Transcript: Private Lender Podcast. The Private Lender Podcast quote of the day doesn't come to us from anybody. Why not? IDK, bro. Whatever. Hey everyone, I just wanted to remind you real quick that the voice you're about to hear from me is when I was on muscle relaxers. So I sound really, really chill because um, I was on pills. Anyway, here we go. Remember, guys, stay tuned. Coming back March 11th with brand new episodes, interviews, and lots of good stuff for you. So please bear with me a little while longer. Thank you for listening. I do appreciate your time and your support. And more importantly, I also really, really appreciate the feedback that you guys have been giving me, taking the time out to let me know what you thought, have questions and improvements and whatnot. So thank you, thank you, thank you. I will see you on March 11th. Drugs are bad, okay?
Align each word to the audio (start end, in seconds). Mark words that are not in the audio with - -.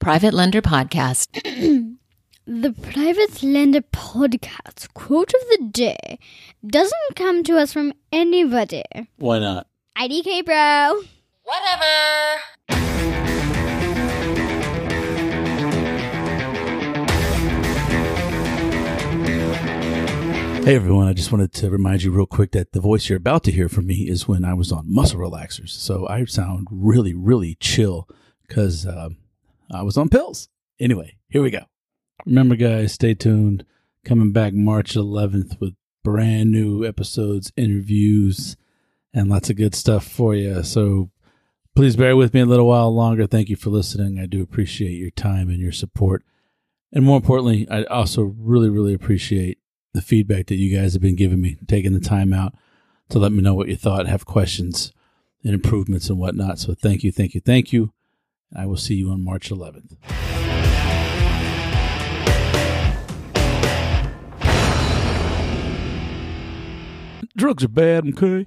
Private 0.00 0.32
Lender 0.32 0.62
Podcast. 0.62 1.28
The 2.46 2.72
Private 2.72 3.42
Lender 3.42 3.82
Podcast 3.82 4.92
quote 4.94 5.32
of 5.34 5.40
the 5.50 5.68
day 5.70 6.18
doesn't 6.66 7.14
come 7.14 7.44
to 7.44 7.58
us 7.58 7.72
from 7.72 7.92
anybody. 8.10 8.82
Why 9.18 9.38
not? 9.38 9.68
IDK, 9.96 10.46
bro. 10.46 11.02
Whatever. 11.44 11.84
Hey 20.64 20.76
everyone, 20.76 21.08
I 21.08 21.12
just 21.12 21.30
wanted 21.30 21.52
to 21.52 21.70
remind 21.70 22.02
you 22.02 22.10
real 22.10 22.24
quick 22.26 22.52
that 22.52 22.72
the 22.72 22.80
voice 22.80 23.08
you're 23.08 23.18
about 23.18 23.44
to 23.44 23.52
hear 23.52 23.68
from 23.68 23.86
me 23.86 24.08
is 24.08 24.26
when 24.26 24.46
I 24.46 24.54
was 24.54 24.72
on 24.72 24.92
muscle 24.92 25.20
relaxers. 25.20 25.70
So 25.70 26.08
I 26.08 26.24
sound 26.24 26.68
really, 26.70 27.12
really 27.14 27.56
chill 27.60 28.08
because 28.48 28.86
um, 28.86 29.18
I 29.72 29.82
was 29.82 29.96
on 29.96 30.08
pills. 30.08 30.48
Anyway, 30.78 31.16
here 31.28 31.42
we 31.42 31.50
go. 31.50 31.64
Remember, 32.26 32.56
guys, 32.56 32.92
stay 32.92 33.14
tuned. 33.14 33.64
Coming 34.04 34.32
back 34.32 34.54
March 34.54 34.94
11th 34.94 35.60
with 35.60 35.74
brand 36.02 36.50
new 36.50 36.86
episodes, 36.86 37.52
interviews, 37.56 38.56
and 39.12 39.28
lots 39.28 39.50
of 39.50 39.56
good 39.56 39.74
stuff 39.74 40.06
for 40.06 40.34
you. 40.34 40.62
So 40.62 41.10
please 41.76 41.96
bear 41.96 42.16
with 42.16 42.32
me 42.32 42.40
a 42.40 42.46
little 42.46 42.66
while 42.66 42.94
longer. 42.94 43.26
Thank 43.26 43.48
you 43.48 43.56
for 43.56 43.70
listening. 43.70 44.18
I 44.18 44.26
do 44.26 44.42
appreciate 44.42 44.92
your 44.92 45.10
time 45.10 45.50
and 45.50 45.58
your 45.58 45.72
support. 45.72 46.24
And 46.92 47.04
more 47.04 47.18
importantly, 47.18 47.68
I 47.70 47.84
also 47.84 48.34
really, 48.38 48.70
really 48.70 48.94
appreciate 48.94 49.58
the 49.92 50.02
feedback 50.02 50.46
that 50.46 50.56
you 50.56 50.76
guys 50.76 50.94
have 50.94 51.02
been 51.02 51.16
giving 51.16 51.40
me, 51.40 51.58
taking 51.66 51.92
the 51.92 52.00
time 52.00 52.32
out 52.32 52.54
to 53.10 53.18
let 53.18 53.32
me 53.32 53.42
know 53.42 53.54
what 53.54 53.68
you 53.68 53.76
thought, 53.76 54.06
have 54.06 54.24
questions 54.24 54.92
and 55.44 55.52
improvements 55.52 56.08
and 56.08 56.18
whatnot. 56.18 56.58
So 56.58 56.74
thank 56.74 57.04
you, 57.04 57.12
thank 57.12 57.34
you, 57.34 57.40
thank 57.40 57.72
you. 57.72 57.92
I 58.54 58.66
will 58.66 58.76
see 58.76 58.94
you 58.94 59.10
on 59.10 59.24
March 59.24 59.50
11th. 59.50 59.96
Drugs 67.36 67.64
are 67.64 67.68
bad, 67.68 68.08
okay? 68.08 68.46